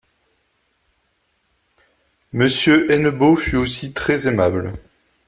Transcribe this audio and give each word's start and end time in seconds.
Monsieur 2.33 2.89
Hennebeau 2.91 3.35
fut 3.35 3.55
aussi 3.57 3.93
très 3.93 4.27
aimable. 4.27 4.73